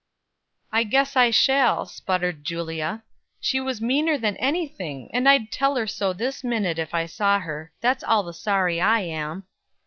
"I 0.71 0.83
guess 0.83 1.15
I 1.15 1.29
shall," 1.29 1.85
sputtered 1.85 2.43
Julia. 2.43 3.03
"She 3.39 3.59
was 3.59 3.81
meaner 3.83 4.17
than 4.17 4.35
any 4.37 4.67
thing, 4.67 5.11
and 5.13 5.29
I'd 5.29 5.51
tell 5.51 5.75
her 5.75 5.85
so 5.85 6.11
this 6.11 6.43
minute, 6.43 6.79
if 6.79 6.95
I 6.95 7.05
saw 7.05 7.37
her; 7.37 7.71
that's 7.81 8.03
all 8.03 8.23
the 8.23 8.33
sorry 8.33 8.81
I 8.81 9.01
am." 9.01 9.43